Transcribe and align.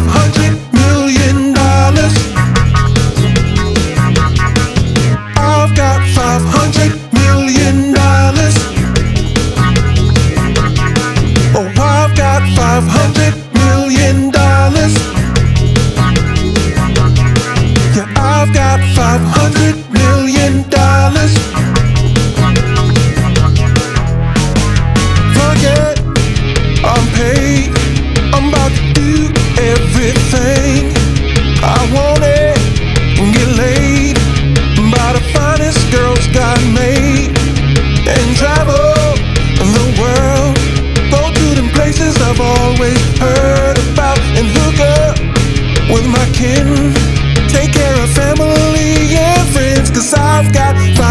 hundred 0.00 0.41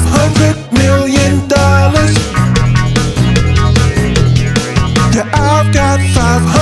500 0.00 0.72
million 0.72 1.46
dollars. 1.48 2.16
Yeah, 5.14 5.28
I've 5.34 5.70
got 5.74 6.00
500 6.14 6.61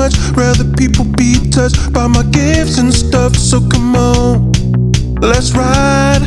much. 0.00 0.16
Rather 0.34 0.64
people 0.80 1.04
be 1.04 1.30
touched 1.50 1.92
by 1.92 2.06
my 2.06 2.24
gifts 2.40 2.78
and 2.78 2.92
stuff. 2.92 3.32
So 3.36 3.56
come 3.72 3.94
on, 3.94 4.52
let's 5.20 5.52
ride. 5.52 6.22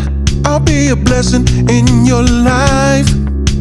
I'll 0.46 0.60
be 0.74 0.90
a 0.90 0.96
blessing 0.96 1.46
in 1.78 1.86
your 2.06 2.24
life. 2.24 3.10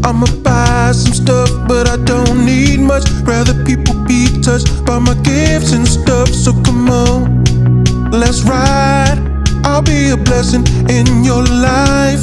I'ma 0.04 0.26
buy 0.48 0.92
some 0.92 1.14
stuff, 1.22 1.48
but 1.70 1.84
I 1.94 1.96
don't 2.10 2.44
need 2.44 2.80
much. 2.92 3.06
Rather 3.32 3.56
people 3.64 3.94
be 4.10 4.20
touched 4.46 4.68
by 4.84 4.98
my 4.98 5.14
gifts 5.30 5.72
and 5.72 5.86
stuff. 5.88 6.28
So 6.44 6.50
come 6.66 6.90
on, 6.90 7.44
let's 8.10 8.42
ride. 8.42 9.18
I'll 9.64 9.86
be 9.94 10.10
a 10.10 10.18
blessing 10.28 10.64
in 10.96 11.06
your 11.24 11.44
life. 11.70 12.22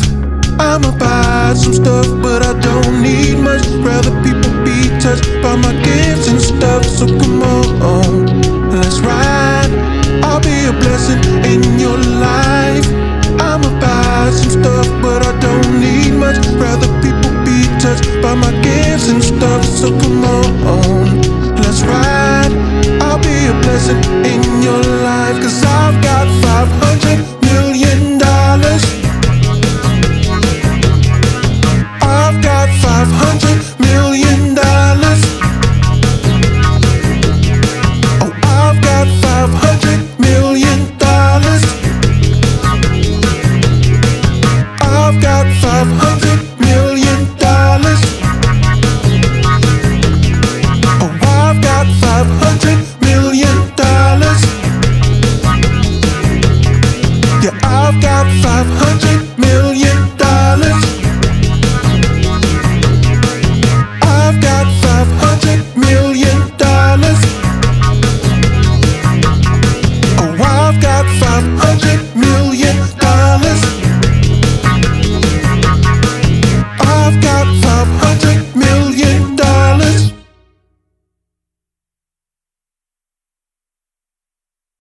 I'ma 0.70 0.92
buy 1.04 1.54
some 1.56 1.74
stuff, 1.82 2.06
but 2.22 2.40
I 2.52 2.54
don't 2.68 3.02
need 3.02 3.38
much. 3.50 3.66
Rather 3.88 4.14
people 4.26 4.54
be 4.68 4.78
touched 5.04 5.26
by 5.42 5.56
my 5.66 5.74
gifts 5.88 6.28
and 6.32 6.42
stuff. 6.42 6.84
So 6.86 7.06
come 7.20 7.29
Come 19.98 20.24
on, 20.24 21.22
let's 21.56 21.82
ride. 21.82 22.54
I'll 23.02 23.18
be 23.18 23.48
a 23.48 23.54
blessing 23.64 23.98
in 24.24 24.62
your 24.62 24.84
life. 25.02 25.42
Cause 25.42 25.64
I've 25.66 26.00
got 26.04 26.28
500 26.44 27.42
million 27.42 28.20
dollars. 28.20 28.84
I've 32.02 32.40
got 32.44 32.70
500 32.86 33.80
million 33.80 34.54
dollars. 34.54 35.22
Oh, 38.22 38.32
I've 38.44 38.80
got 38.84 39.08
500 39.24 40.20
million 40.20 40.98
dollars. 41.00 41.64
I've 44.82 45.20
got 45.20 45.48
500 45.62 46.29